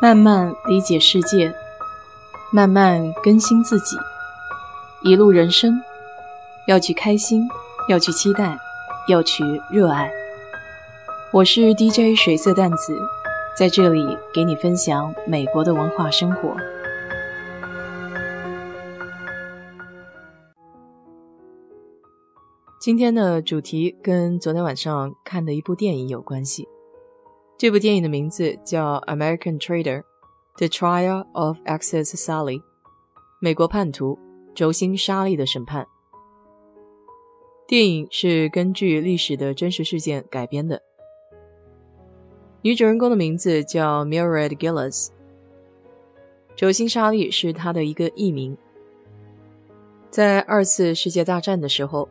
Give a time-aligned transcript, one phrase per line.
[0.00, 1.54] 慢慢理解世界，
[2.52, 3.96] 慢慢更新自己。
[5.02, 5.80] 一路人生，
[6.66, 7.48] 要去开心，
[7.88, 8.58] 要去期待，
[9.08, 10.10] 要去热爱。
[11.32, 13.00] 我是 DJ 水色淡子，
[13.56, 14.04] 在这里
[14.34, 16.54] 给你分享美国的文化生活。
[22.78, 26.68] 今天的主题跟昨天晚上看的一部电影有关系。
[27.56, 30.02] 这部电影的名字叫《American Trader:
[30.56, 32.58] The Trial of Access Sally》，
[33.38, 34.18] 美国叛徒
[34.56, 35.86] 轴心沙利的审判。
[37.68, 40.82] 电影是根据历史的真实事件改编的。
[42.62, 45.10] 女主人公的名字叫 Mildred Gillis，
[46.56, 48.58] 轴心沙利是她的一个艺名。
[50.10, 52.08] 在二次世界大战的时候，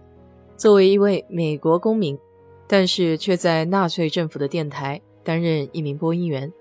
[0.56, 2.18] 作为一位美国公民，
[2.66, 5.02] 但是却在纳粹政府的电台。
[5.24, 6.52] 担任一名播音员，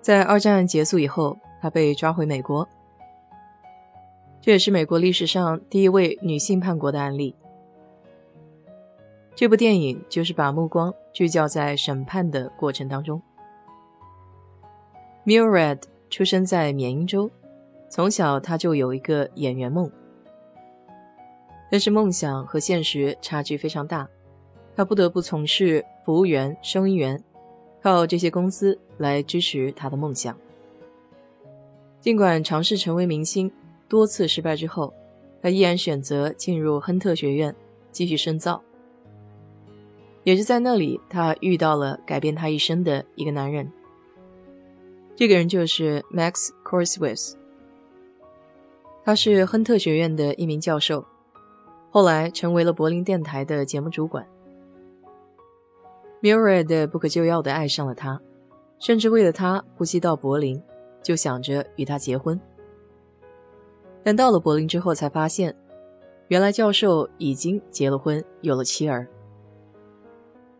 [0.00, 2.68] 在二战结束以后，她被抓回美国。
[4.40, 7.34] 这也是美国历史上第一位女性叛国的案例。
[9.34, 13.22] 这部电影就是把目光聚焦在审判的过程当中。
[15.24, 17.30] Mildred 出生在缅因州，
[17.88, 19.90] 从小她就有一个演员梦，
[21.70, 24.08] 但是梦想和现实差距非常大。
[24.74, 27.22] 他不得不从事服务员、收银员，
[27.82, 30.36] 靠这些工资来支持他的梦想。
[32.00, 33.50] 尽管尝试成为明星，
[33.88, 34.92] 多次失败之后，
[35.40, 37.54] 他依然选择进入亨特学院
[37.90, 38.60] 继续深造。
[40.24, 43.70] 也是在那里，他遇到了改变他一生的一个男人。
[45.14, 47.36] 这个人就是 Max c o r s w i t h
[49.04, 51.04] 他是亨特学院的一名教授，
[51.90, 54.26] 后来成为了柏林电台的节目主管。
[56.22, 58.20] Mirad 不可救药地爱上了他，
[58.78, 60.62] 甚至为了他呼吸到柏林，
[61.02, 62.40] 就想着与他结婚。
[64.04, 65.52] 但到了柏林之后，才发现，
[66.28, 69.06] 原来教授已经结了婚，有了妻儿。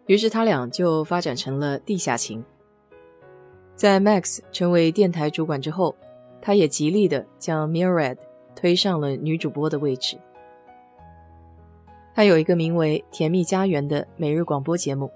[0.07, 2.45] 于是他俩就发展成了地下情。
[3.77, 5.95] 在 Max 成为电台主管之后，
[6.41, 8.17] 他也极力地将 Mirad
[8.57, 10.19] 推上了女主播的位置。
[12.15, 15.09] 他有一个名为《甜蜜家园》的每日广播节目。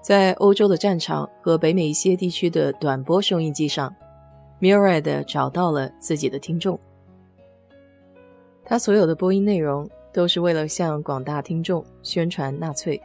[0.00, 3.94] 在欧洲的战场和北美一些地区的短波收音机上
[4.60, 6.78] m i r a d 找到了自己的听众。
[8.64, 13.00] 他所有的播音内容都是为了向广大听众宣传纳粹。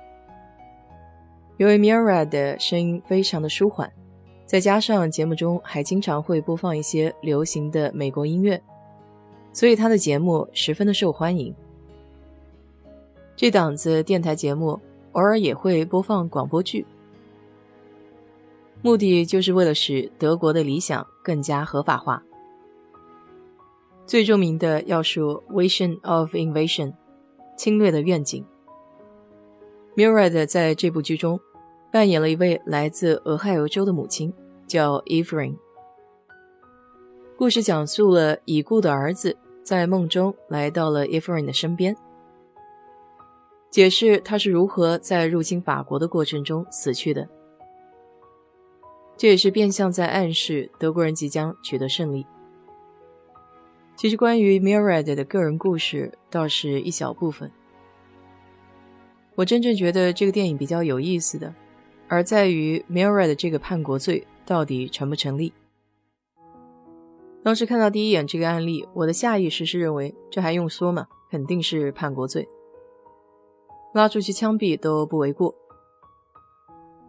[1.58, 3.92] 由于 m i r a d 的声音非常的舒缓，
[4.46, 8.62] 再加上节目中还经常会播放一些流行的美国音乐，
[9.52, 11.54] 所以他的节目十分的受欢迎。
[13.36, 14.80] 这档子电台节目
[15.14, 16.86] 偶尔也会播放广播剧。
[18.82, 22.22] 目的就是为了使德国的理想更加合法化。
[24.06, 26.92] 最著名的要数《Vision of Invasion》，
[27.58, 28.46] 侵略的愿景。
[29.96, 31.40] m i r a d 在这部剧中
[31.92, 34.34] 扮演了一位来自俄亥俄州的母亲，
[34.68, 35.56] 叫 Ephraim。
[37.38, 41.96] 故事讲述了已故的儿子在梦中来到了 Ephraim 的身边，
[43.74, 47.28] 解释他是如何在入侵法国的过程中死去的。
[49.18, 52.24] 这也是变相在暗示德国人即将取得胜利。
[53.96, 57.52] 其实，关于 Mirad 的个人故事倒是一小部分。
[59.34, 61.52] 我真正觉得这个电影比较有意思的，
[62.08, 65.52] 而在于 Mirad 这个叛国罪到底成不成立。
[67.42, 71.08] 当时看到第一眼这个案例，我的下意识是认为这还用说吗？
[71.32, 72.48] 肯定是叛国罪，
[73.94, 75.56] 拉出去枪毙都不为过。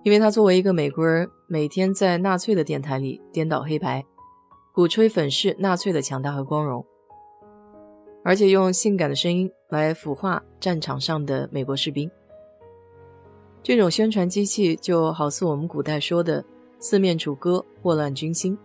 [0.02, 4.04] 因为他作为一个美国人，每天在纳粹的电台里颠倒黑白，
[4.72, 6.84] 鼓吹粉饰纳粹的强大和光荣，
[8.22, 12.10] 而且用性感的声音来腐化战场上的美国士兵。
[13.62, 16.44] 这种宣传机器就好似我们古代说的
[16.78, 18.58] “四面楚歌，祸乱军心”。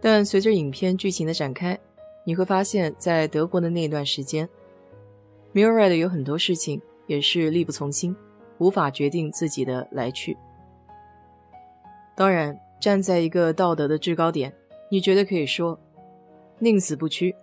[0.00, 1.78] 但随着影片剧情的展开，
[2.24, 4.48] 你会发现在德国的那段时间
[5.54, 8.14] m i r a d 有很多事情也是力不从心。
[8.58, 10.36] 无法决定自己的来去。
[12.14, 14.54] 当然，站在一个道德的制高点，
[14.88, 15.76] 你绝对可以说，
[16.60, 17.34] 宁死不屈，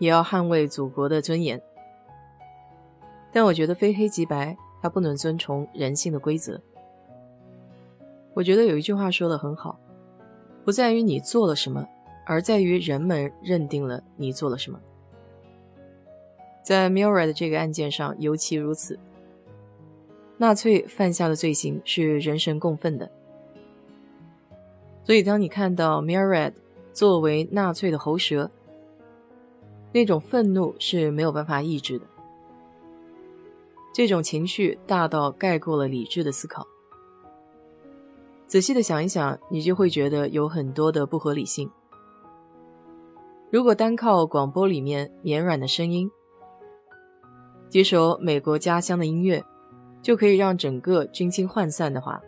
[0.00, 1.62] 也要捍卫祖国的尊严。
[3.30, 6.60] 但我觉得非黑即白，它不能遵从人性的规则。
[8.34, 9.78] 我觉得有一句话说的很好，
[10.64, 11.86] 不在于你做了什么，
[12.26, 14.80] 而在于人们认定了你做了什么。
[16.68, 18.98] 在 Mira 的这个案件上，尤其如此。
[20.36, 23.10] 纳粹犯下的罪行是人神共愤的。
[25.02, 26.56] 所以，当你看到 m i r a d
[26.92, 28.50] 作为纳粹的喉舌，
[29.92, 32.04] 那种愤怒是没有办法抑制的。
[33.94, 36.66] 这种情绪大到盖过了理智的思考。
[38.46, 41.70] 仔细的想一想，你就会觉得有很多的不合理性。
[43.50, 46.10] 如果单靠广播里面绵软的声音，
[47.68, 49.44] 几首美国家乡的音乐，
[50.00, 52.20] 就可以让整个军心涣散的话，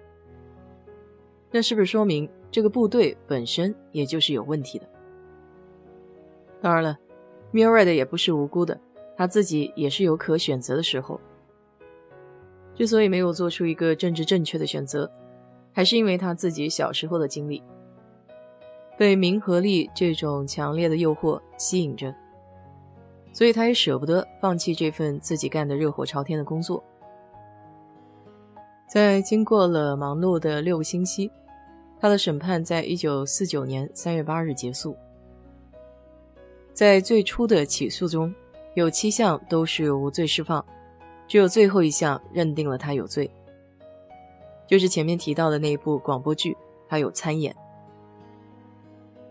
[1.50, 2.28] 那是不是说明？
[2.50, 4.87] 这个部队本身也就是有问题的。
[6.60, 6.98] 当然了
[7.52, 8.78] m i r a d 也不是无辜的，
[9.16, 11.20] 他自己也是有可选择的时候。
[12.75, 15.10] 之所以没有做出一个政治正确的选择，
[15.72, 17.62] 还是因为他自己小时候的经历，
[18.98, 22.12] 被名和利这种强烈的诱惑吸引着，
[23.32, 26.82] 所以他也舍不得放弃这份自己干的热火朝天的工作。
[28.88, 31.31] 在经过了忙碌的六个星期。
[32.03, 34.97] 他的审判在一九四九年三月八日结束。
[36.73, 38.35] 在最初的起诉中，
[38.73, 40.65] 有七项都是无罪释放，
[41.29, 43.31] 只有最后一项认定了他有罪，
[44.67, 46.56] 就是前面提到的那部广播剧，
[46.88, 47.55] 他有参演，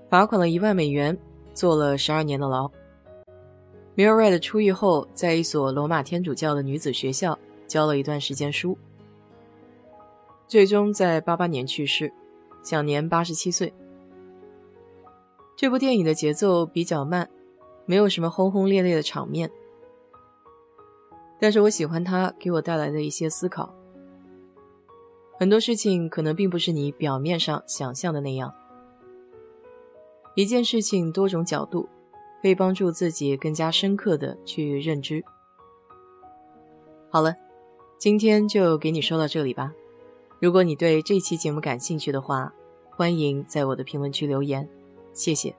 [0.07, 1.17] 罚款了一万美元，
[1.55, 2.69] 坐了十二年的牢。
[3.99, 7.37] 米尔瑞的出狱后，在一所罗马天主教的女子学校
[7.67, 8.77] 教了一段时间书，
[10.47, 12.09] 最终在八八年去世。
[12.63, 13.73] 享年八十七岁。
[15.57, 17.29] 这部电影的节奏比较慢，
[17.85, 19.51] 没有什么轰轰烈烈的场面，
[21.37, 23.75] 但是我喜欢它给我带来的一些思考。
[25.37, 28.53] 很多事情可能并不是你表面上想象的那样。
[30.35, 31.89] 一件事情多种角度，
[32.41, 35.23] 可以帮助自己更加深刻的去认知。
[37.09, 37.35] 好了，
[37.97, 39.73] 今天就给你说到这里吧。
[40.39, 42.53] 如果你对这期节目感兴趣的话，
[42.89, 44.69] 欢迎在我的评论区留言，
[45.13, 45.55] 谢谢。